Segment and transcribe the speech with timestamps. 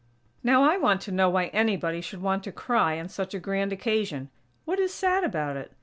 [0.43, 3.71] Now I want to know why anybody should want to cry on such a grand
[3.71, 4.31] occasion.
[4.65, 5.73] What is sad about it?